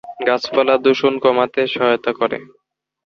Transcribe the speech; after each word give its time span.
গাছপালা 0.27 0.75
বায়ু 0.75 0.83
দূষণ 0.85 1.13
কমাতে 1.23 1.61
সহায়তা 1.73 2.11
করে। 2.19 2.37